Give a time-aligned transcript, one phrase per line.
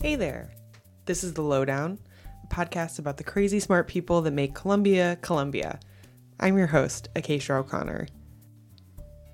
[0.00, 0.52] Hey there.
[1.06, 1.98] This is The Lowdown,
[2.44, 5.80] a podcast about the crazy smart people that make Columbia, Columbia.
[6.38, 8.06] I'm your host, Acacia O'Connor.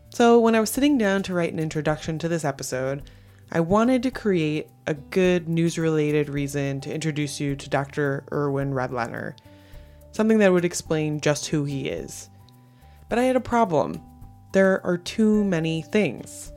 [0.09, 3.11] So, when I was sitting down to write an introduction to this episode,
[3.53, 8.25] I wanted to create a good news related reason to introduce you to Dr.
[8.33, 9.37] Irwin Redlener,
[10.13, 12.31] something that would explain just who he is.
[13.11, 14.01] But I had a problem.
[14.55, 16.54] There are too many things.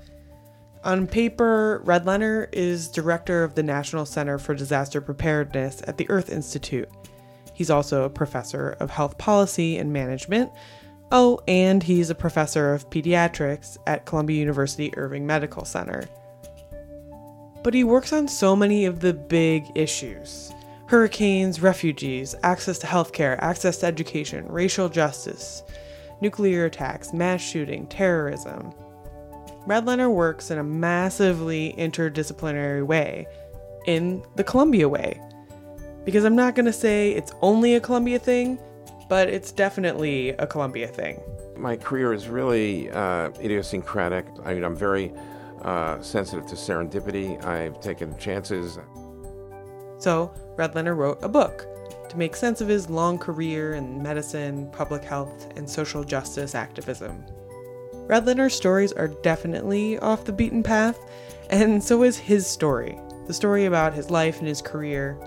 [0.87, 6.29] On paper, Redlener is director of the National Center for Disaster Preparedness at the Earth
[6.29, 6.87] Institute.
[7.53, 10.49] He's also a professor of health policy and management.
[11.11, 16.07] Oh, and he's a professor of pediatrics at Columbia University Irving Medical Center.
[17.63, 20.53] But he works on so many of the big issues
[20.85, 25.63] hurricanes, refugees, access to healthcare, access to education, racial justice,
[26.21, 28.73] nuclear attacks, mass shooting, terrorism.
[29.67, 33.27] Redlener works in a massively interdisciplinary way,
[33.85, 35.21] in the Columbia way.
[36.05, 38.57] Because I'm not going to say it's only a Columbia thing,
[39.09, 41.21] but it's definitely a Columbia thing.
[41.57, 44.25] My career is really uh, idiosyncratic.
[44.45, 45.11] I mean, I'm very
[45.63, 47.43] uh, sensitive to serendipity.
[47.43, 48.79] I've taken chances.
[49.97, 51.65] So, Redlener wrote a book
[52.07, 57.25] to make sense of his long career in medicine, public health, and social justice activism.
[58.07, 60.97] Redlener's stories are definitely off the beaten path,
[61.49, 65.17] and so is his story the story about his life and his career.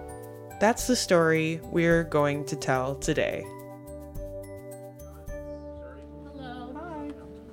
[0.58, 3.44] That's the story we're going to tell today.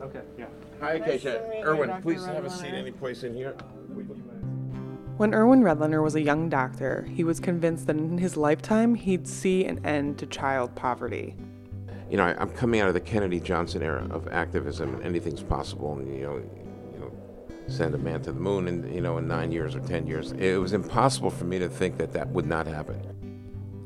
[0.02, 0.46] Okay, yeah.
[0.80, 1.62] Hi, Acacia.
[1.66, 3.52] Irwin, please have a seat any place in here.
[5.18, 9.28] When Irwin Redlener was a young doctor, he was convinced that in his lifetime he'd
[9.28, 11.36] see an end to child poverty
[12.10, 15.44] you know, I, am coming out of the Kennedy Johnson era of activism, and anything's
[15.44, 15.98] possible.
[15.98, 16.36] And you know,
[16.94, 17.12] you know,
[17.68, 20.32] send a man to the moon, in you know, in nine years or ten years.
[20.34, 23.02] It was impossible for me to think that that would not happen.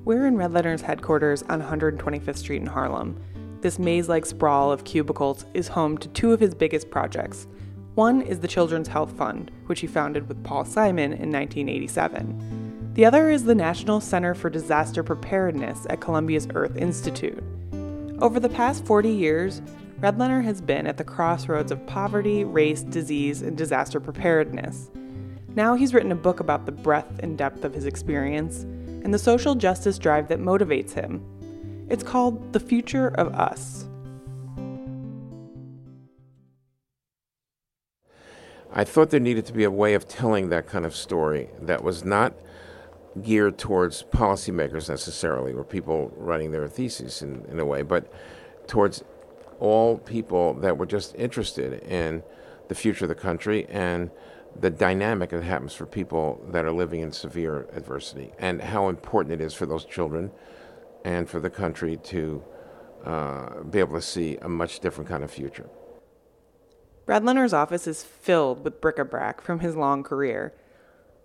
[0.03, 3.21] We're in Redlener's headquarters on 125th Street in Harlem.
[3.61, 7.47] This maze-like sprawl of cubicles is home to two of his biggest projects.
[7.93, 12.93] One is the Children's Health Fund, which he founded with Paul Simon in 1987.
[12.95, 17.43] The other is the National Center for Disaster Preparedness at Columbia's Earth Institute.
[18.21, 19.63] Over the past 40 years,
[19.99, 24.91] Redlener has been at the crossroads of poverty, race, disease, and disaster preparedness.
[25.55, 28.61] Now he's written a book about the breadth and depth of his experience
[29.03, 31.25] and the social justice drive that motivates him.
[31.89, 33.87] It's called The Future of Us.
[38.71, 41.83] I thought there needed to be a way of telling that kind of story that
[41.83, 42.35] was not
[43.21, 48.11] geared towards policymakers necessarily, or people writing their theses in, in a way, but
[48.67, 49.03] towards
[49.59, 52.23] all people that were just interested in
[52.67, 54.09] the future of the country and
[54.59, 59.33] the dynamic that happens for people that are living in severe adversity and how important
[59.33, 60.31] it is for those children
[61.05, 62.43] and for the country to
[63.05, 65.69] uh, be able to see a much different kind of future.
[67.05, 70.53] Redlener's office is filled with bric-a-brac from his long career.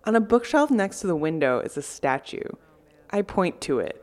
[0.07, 2.47] On a bookshelf next to the window is a statue.
[3.09, 4.01] I point to it.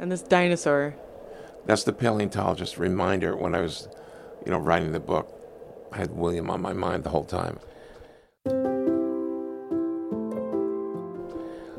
[0.00, 0.96] And this dinosaur.
[1.66, 3.86] That's the paleontologist reminder when I was,
[4.46, 5.30] you know, writing the book.
[5.92, 7.58] I had William on my mind the whole time.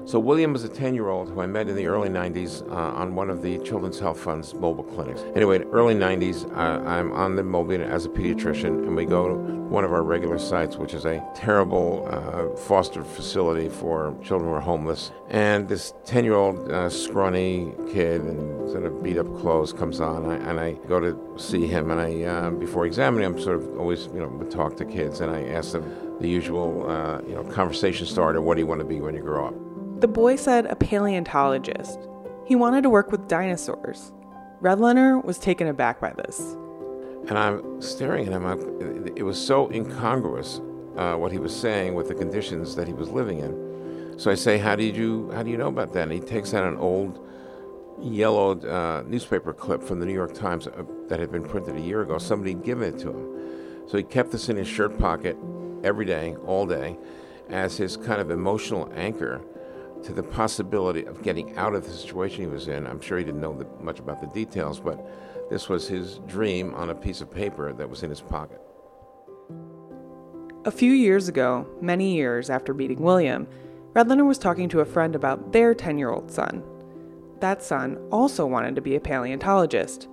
[0.09, 3.29] So William was a 10-year-old who I met in the early 90s uh, on one
[3.29, 5.21] of the Children's Health Fund's mobile clinics.
[5.35, 9.35] Anyway, early 90s, uh, I'm on the mobile as a pediatrician, and we go to
[9.35, 14.55] one of our regular sites, which is a terrible uh, foster facility for children who
[14.55, 15.11] are homeless.
[15.29, 20.49] And this 10-year-old uh, scrawny kid in sort of beat-up clothes comes on, and I,
[20.49, 24.07] and I go to see him, and I, uh, before examining him, sort of always,
[24.07, 27.43] you know, would talk to kids, and I ask them the usual, uh, you know,
[27.43, 29.68] conversation starter, what do you want to be when you grow up?
[29.99, 31.99] The boy said a paleontologist.
[32.45, 34.13] He wanted to work with dinosaurs.
[34.61, 36.55] Redlener was taken aback by this.
[37.27, 38.45] And I'm staring at him.
[38.45, 40.61] I'm, it was so incongruous
[40.95, 44.17] uh, what he was saying with the conditions that he was living in.
[44.17, 45.31] So I say, "How did you?
[45.33, 47.19] How do you know about that?" And he takes out an old,
[47.99, 51.81] yellowed uh, newspaper clip from the New York Times uh, that had been printed a
[51.81, 52.17] year ago.
[52.17, 55.37] Somebody had given it to him, so he kept this in his shirt pocket
[55.83, 56.97] every day, all day,
[57.49, 59.41] as his kind of emotional anchor
[60.03, 62.87] to the possibility of getting out of the situation he was in.
[62.87, 65.05] I'm sure he didn't know the, much about the details, but
[65.49, 68.61] this was his dream on a piece of paper that was in his pocket.
[70.65, 73.47] A few years ago, many years after meeting William,
[73.93, 76.63] Redlener was talking to a friend about their 10 year old son.
[77.39, 80.07] That son also wanted to be a paleontologist.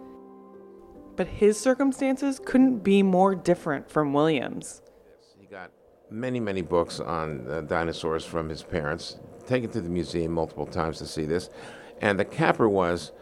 [1.16, 4.82] But his circumstances couldn't be more different from William's.
[5.38, 5.72] He got
[6.10, 10.98] many, many books on uh, dinosaurs from his parents, taken to the museum multiple times
[10.98, 11.50] to see this.
[12.00, 13.12] And the capper was,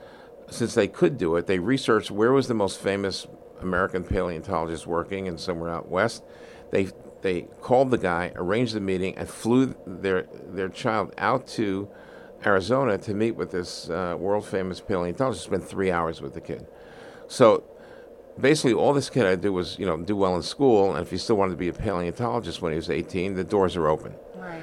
[0.50, 3.26] since they could do it, they researched where was the most famous
[3.60, 6.22] American paleontologist working and somewhere out west.
[6.70, 6.88] They
[7.22, 11.88] they called the guy, arranged the meeting, and flew their their child out to
[12.44, 15.44] Arizona to meet with this uh, world famous paleontologist.
[15.44, 16.66] Spent three hours with the kid.
[17.28, 17.64] So
[18.38, 21.04] basically, all this kid had to do was you know do well in school, and
[21.04, 23.88] if he still wanted to be a paleontologist when he was 18, the doors are
[23.88, 24.14] open.
[24.36, 24.60] Right.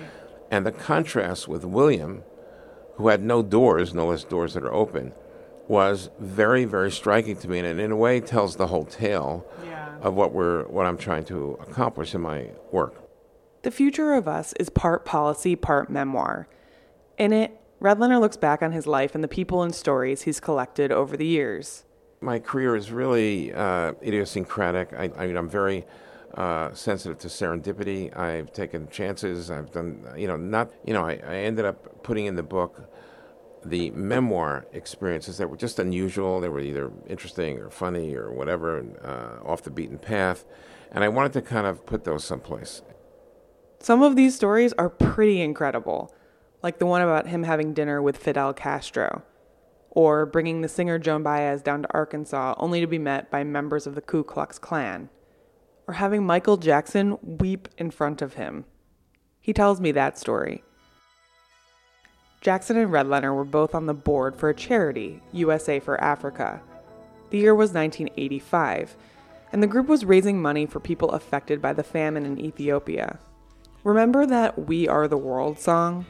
[0.51, 2.23] And the contrast with William,
[2.95, 5.13] who had no doors, no less doors that are open,
[5.67, 9.95] was very, very striking to me, and in a way tells the whole tale Yeah.
[10.01, 12.95] of what we're what I'm trying to accomplish in my work.
[13.63, 16.47] The Future of Us is part policy, part memoir.
[17.17, 20.91] In it, Redlener looks back on his life and the people and stories he's collected
[20.91, 21.85] over the years.
[22.19, 24.91] My career is really uh, idiosyncratic.
[24.93, 25.85] I, I mean, I'm very
[26.35, 28.15] uh, sensitive to serendipity.
[28.17, 29.51] I've taken chances.
[29.51, 32.89] I've done, you know, not, you know, I, I ended up putting in the book
[33.63, 36.39] the memoir experiences that were just unusual.
[36.39, 40.45] They were either interesting or funny or whatever, uh, off the beaten path.
[40.91, 42.81] And I wanted to kind of put those someplace.
[43.79, 46.13] Some of these stories are pretty incredible,
[46.61, 49.23] like the one about him having dinner with Fidel Castro,
[49.89, 53.87] or bringing the singer Joan Baez down to Arkansas only to be met by members
[53.87, 55.09] of the Ku Klux Klan,
[55.91, 58.63] or having Michael Jackson weep in front of him.
[59.41, 60.63] He tells me that story.
[62.39, 66.61] Jackson and Redlener were both on the board for a charity, USA for Africa.
[67.29, 68.95] The year was 1985,
[69.51, 73.19] and the group was raising money for people affected by the famine in Ethiopia.
[73.83, 76.05] Remember that We Are the World song?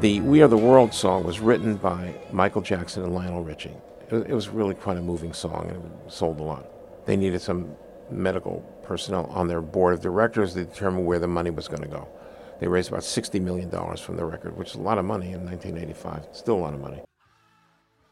[0.00, 3.74] The We Are the World song was written by Michael Jackson and Lionel Richie.
[4.10, 6.66] It was, really quite a moving song and it sold a lot.
[7.06, 7.74] They needed some
[8.10, 11.88] medical personnel on their board of directors to determine where the money was going to
[11.88, 12.06] go.
[12.60, 15.46] They raised about $60 million from the record, which is a lot of money in
[15.46, 16.26] 1985.
[16.32, 17.00] Still a lot of money.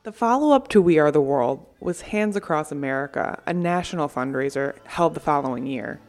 [0.04, 4.74] The follow up to We Are the World was Hands Across America, a national fundraiser
[4.86, 6.00] held the following year.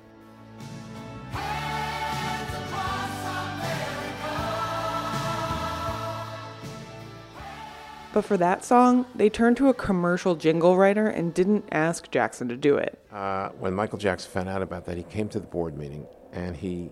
[8.16, 12.48] But for that song, they turned to a commercial jingle writer and didn't ask Jackson
[12.48, 12.98] to do it.
[13.12, 16.56] Uh, when Michael Jackson found out about that, he came to the board meeting and
[16.56, 16.92] he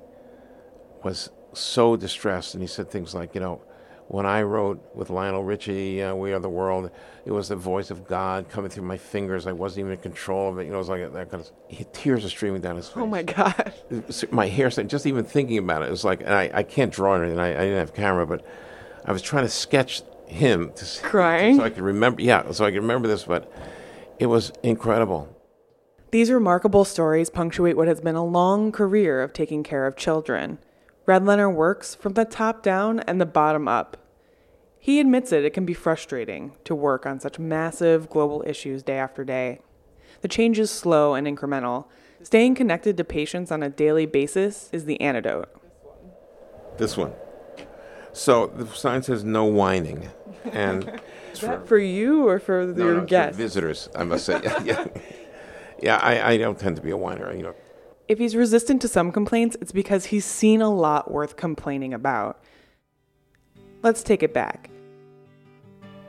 [1.01, 2.55] was so distressed.
[2.55, 3.61] And he said things like, you know,
[4.09, 6.91] when I wrote with Lionel Richie, uh, We Are the World,
[7.23, 9.47] it was the voice of God coming through my fingers.
[9.47, 10.65] I wasn't even in control of it.
[10.65, 11.93] You know, it was like that kind of.
[11.93, 12.97] Tears are streaming down his face.
[12.97, 13.71] Oh my God.
[14.31, 17.15] My hair, just even thinking about it, it was like, and I, I can't draw
[17.15, 17.39] anything.
[17.39, 18.45] I, I didn't have camera, but
[19.05, 20.01] I was trying to sketch
[20.33, 21.57] him to, Crying?
[21.57, 22.21] so I could remember.
[22.21, 23.51] Yeah, so I can remember this, but
[24.19, 25.29] it was incredible.
[26.11, 30.59] These remarkable stories punctuate what has been a long career of taking care of children.
[31.07, 33.97] Redlener works from the top down and the bottom up.
[34.79, 38.97] He admits it, it can be frustrating to work on such massive global issues day
[38.97, 39.61] after day.
[40.21, 41.85] The change is slow and incremental.
[42.21, 45.49] Staying connected to patients on a daily basis is the antidote.
[46.77, 47.13] This one.
[48.13, 50.09] So the sign says no whining,
[50.51, 51.01] and
[51.33, 53.37] Is that for you or for no, your no, guests?
[53.37, 54.39] visitors, I must say.
[54.43, 54.87] Yeah, yeah.
[55.81, 57.33] Yeah, I, I don't tend to be a whiner.
[57.35, 57.55] You know,
[58.07, 62.41] If he's resistant to some complaints, it's because he's seen a lot worth complaining about.
[63.81, 64.69] Let's take it back.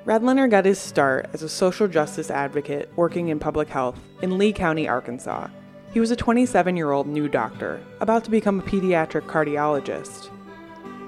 [0.05, 4.53] Redlener got his start as a social justice advocate working in public health in Lee
[4.53, 5.49] County, Arkansas.
[5.93, 10.29] He was a 27 year old new doctor, about to become a pediatric cardiologist.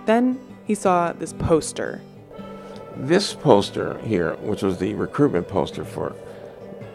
[0.06, 2.00] Then he saw this poster.
[2.96, 6.14] this poster here, which was the recruitment poster for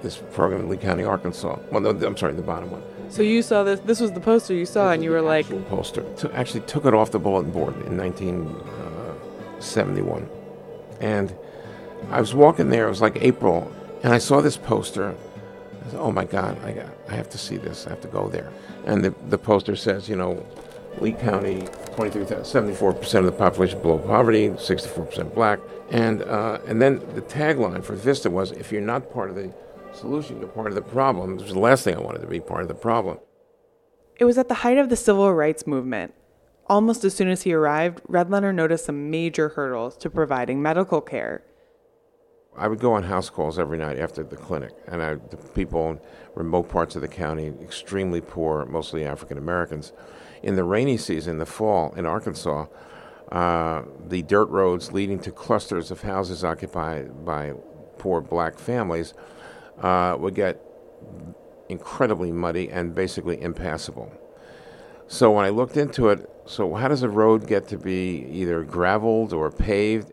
[0.01, 1.60] this program in Lee County, Arkansas.
[1.72, 2.82] Well, no, I'm sorry, the bottom one.
[3.10, 6.01] So you saw this, this was the poster you saw, and you were like, poster.
[6.18, 10.24] To, actually took it off the bulletin board in 1971.
[10.24, 10.28] Uh,
[11.00, 11.36] and
[12.10, 13.72] I was walking there, it was like April,
[14.04, 15.16] and I saw this poster.
[15.86, 18.28] I said, oh my God, I, I have to see this, I have to go
[18.28, 18.51] there.
[18.86, 20.44] And the, the poster says, you know,
[21.00, 25.60] Lee County, 23,000, 74% of the population below poverty, 64% black.
[25.89, 29.53] And, uh, and then the tagline for Vista was, if you're not part of the
[29.93, 31.38] solution, you're part of the problem.
[31.38, 33.19] This was the last thing I wanted to be part of the problem.
[34.17, 36.13] It was at the height of the civil rights movement.
[36.67, 41.43] Almost as soon as he arrived, Redlener noticed some major hurdles to providing medical care.
[42.55, 45.89] I would go on house calls every night after the clinic, and I, the people
[45.91, 46.00] in
[46.36, 49.93] remote parts of the county, extremely poor, mostly African Americans.
[50.43, 52.65] In the rainy season, the fall in Arkansas,
[53.31, 57.53] uh, the dirt roads leading to clusters of houses occupied by
[57.98, 59.13] poor black families
[59.79, 60.60] uh, would get
[61.69, 64.12] incredibly muddy and basically impassable.
[65.07, 68.63] So when I looked into it, so how does a road get to be either
[68.63, 70.12] graveled or paved?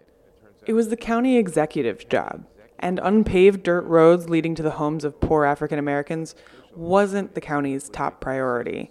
[0.66, 2.44] It was the county executive's job,
[2.78, 6.34] and unpaved dirt roads leading to the homes of poor African Americans
[6.74, 8.90] wasn't the county's top priority.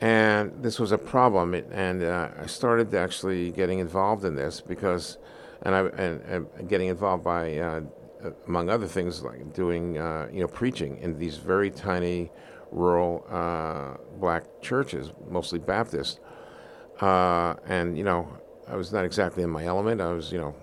[0.00, 4.60] And this was a problem, it- and uh, I started actually getting involved in this
[4.60, 5.18] because,
[5.62, 6.22] and I and,
[6.56, 7.80] and getting involved by, uh,
[8.46, 12.30] among other things, like doing uh, you know preaching in these very tiny
[12.70, 16.20] rural uh, black churches, mostly Baptist.
[17.00, 18.28] Uh, and you know,
[18.68, 20.00] I was not exactly in my element.
[20.00, 20.54] I was you know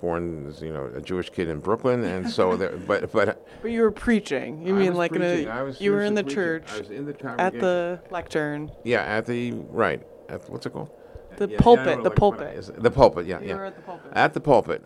[0.00, 3.70] born as you know a Jewish kid in Brooklyn, and so there, but but But
[3.70, 4.66] you were preaching.
[4.66, 5.48] You I mean was like in preaching.
[5.48, 6.72] a I was you were in the seriously church.
[6.74, 10.02] I was in the at the lectern, Yeah, at the right.
[10.28, 10.90] At what's it called?
[11.36, 12.46] the Yeah, yeah, pulpit, know, the like, pulpit.
[12.48, 12.72] what is?
[12.76, 13.26] The pulpit.
[13.26, 13.54] Yeah, You yeah.
[13.54, 14.12] were at the pulpit.
[14.14, 14.84] At the pulpit.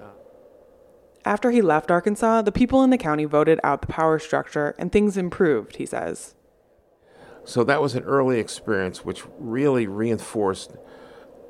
[1.25, 4.93] After he left Arkansas, the people in the county voted out the power structure and
[4.93, 6.35] things improved, he says.
[7.45, 10.77] So that was an early experience, which really reinforced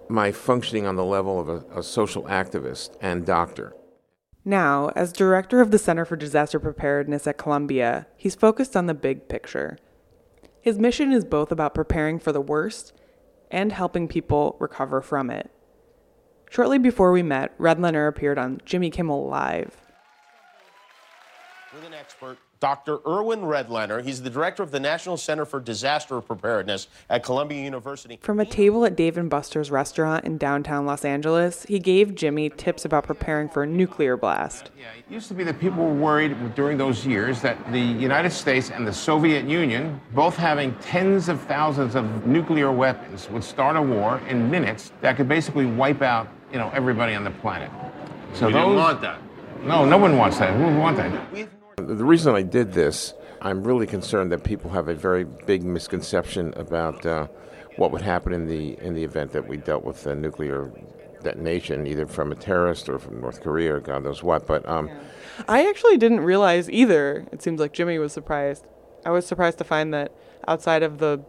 [0.09, 3.75] my functioning on the level of a, a social activist and doctor.
[4.45, 8.95] Now, as director of the Center for Disaster Preparedness at Columbia, he's focused on the
[8.95, 9.79] big picture.
[10.61, 12.93] His mission is both about preparing for the worst
[13.51, 15.51] and helping people recover from it.
[16.51, 19.84] Shortly before we met, Redlener appeared on Jimmy Kimmel Live.
[21.75, 22.99] With an expert, Dr.
[23.05, 24.01] Irwin Redlener.
[24.01, 28.17] He's the director of the National Center for Disaster Preparedness at Columbia University.
[28.23, 32.49] From a table at Dave and Buster's restaurant in downtown Los Angeles, he gave Jimmy
[32.49, 34.71] tips about preparing for a nuclear blast.
[34.79, 38.31] Yeah, it used to be that people were worried during those years that the United
[38.31, 43.75] States and the Soviet Union, both having tens of thousands of nuclear weapons, would start
[43.75, 47.69] a war in minutes that could basically wipe out, you know, everybody on the planet.
[48.33, 49.19] So We didn't want that.
[49.65, 50.55] No, no one wants that.
[50.55, 51.49] Who would want that?
[51.87, 56.55] The reason I did this, I'm really concerned that people have a very big misconception
[56.57, 57.27] about uh,
[57.77, 60.73] what would happen in the in the event that we dealt with a nuclear
[61.23, 64.47] detonation, either from a terrorist or from North Korea or God knows what.
[64.47, 64.91] But um,
[65.49, 67.27] I actually didn't realize either.
[67.33, 68.67] It seems like Jimmy was surprised.
[69.05, 70.13] I was surprised to find that
[70.47, 71.25] outside of the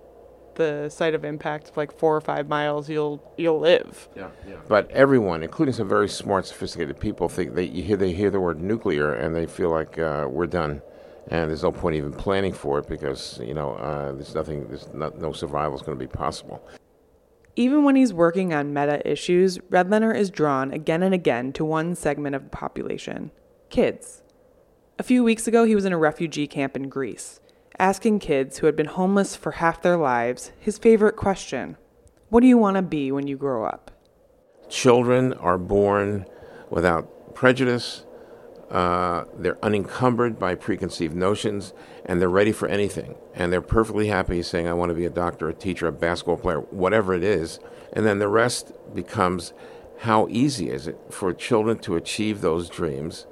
[0.55, 4.09] the site of impact, like four or five miles, you'll you'll live.
[4.15, 4.29] Yeah.
[4.67, 8.39] But everyone, including some very smart, sophisticated people, think they you hear they hear the
[8.39, 10.81] word nuclear and they feel like uh, we're done,
[11.27, 14.91] and there's no point even planning for it because you know uh, there's nothing, there's
[14.93, 16.65] not, no survival is going to be possible.
[17.57, 21.95] Even when he's working on meta issues, Redlener is drawn again and again to one
[21.95, 23.31] segment of the population
[23.69, 24.21] kids.
[24.97, 27.39] A few weeks ago, he was in a refugee camp in Greece,
[27.79, 31.77] asking kids who had been homeless for half their lives his favorite question
[32.29, 33.91] What do you want to be when you grow up?
[34.70, 36.25] Children are born
[36.70, 38.05] without prejudice.
[38.70, 41.74] Uh, they're unencumbered by preconceived notions,
[42.05, 43.15] and they're ready for anything.
[43.36, 46.38] And they're perfectly happy saying, "I want to be a doctor, a teacher, a basketball
[46.38, 47.60] player, whatever it is."
[47.94, 49.53] And then the rest becomes,
[50.00, 53.25] how easy is it for children to achieve those dreams?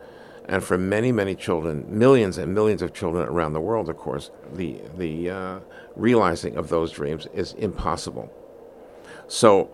[0.46, 4.30] And for many, many children, millions and millions of children around the world, of course,
[4.54, 5.60] the the uh,
[5.96, 8.32] realizing of those dreams is impossible.
[9.28, 9.70] So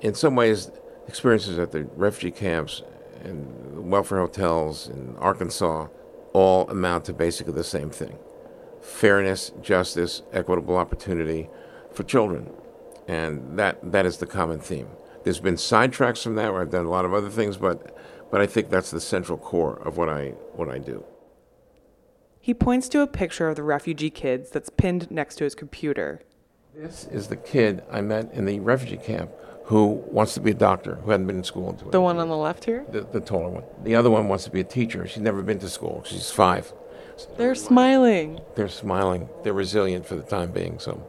[0.00, 0.70] in some ways,
[1.06, 2.82] experiences at the refugee camps
[3.22, 5.88] and welfare hotels in Arkansas
[6.32, 8.18] all amount to basically the same thing
[8.80, 11.50] fairness, justice, equitable opportunity
[11.92, 12.50] for children.
[13.06, 14.88] And that, that is the common theme.
[15.22, 17.94] There's been sidetracks from that where I've done a lot of other things, but,
[18.30, 21.04] but I think that's the central core of what I, what I do.
[22.40, 26.22] He points to a picture of the refugee kids that's pinned next to his computer.
[26.74, 29.30] This is the kid I met in the refugee camp
[29.64, 32.28] who wants to be a doctor, who hadn't been in school until The one on
[32.28, 32.84] the left here?
[32.90, 33.64] the, the taller one.
[33.84, 35.06] The other one wants to be a teacher.
[35.06, 36.02] She's never been to school.
[36.04, 36.72] She's five.
[37.36, 38.40] They're smiling.
[38.56, 39.28] They're smiling.
[39.44, 40.78] They're resilient for the time being.
[40.78, 41.06] So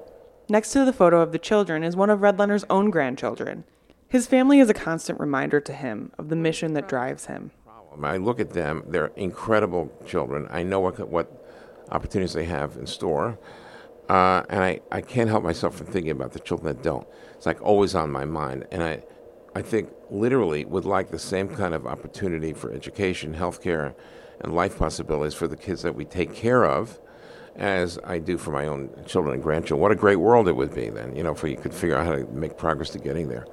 [0.50, 3.63] Next to the photo of the children is one of Redlener's own grandchildren.
[4.12, 7.51] His family is a constant reminder to him of the mission that drives him.
[8.03, 8.84] I look at them.
[8.86, 10.50] They're incredible children.
[10.51, 11.32] I know what what
[11.91, 13.39] opportunities they have in store,
[14.10, 17.08] uh, and I, I can't help myself from thinking about the children that don't.
[17.36, 19.01] It's like always on my mind, and I
[19.56, 23.96] I think literally would like the same kind of opportunity for education, healthcare,
[24.41, 27.00] and life possibilities for the kids that we take care of.
[27.56, 29.82] As I do for my own children and grandchildren.
[29.82, 32.06] What a great world it would be then, you know, if we could figure out
[32.06, 33.46] how to make progress to getting there.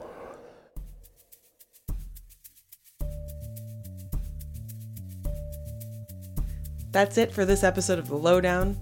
[6.99, 8.77] That's it for this episode of The Lowdown.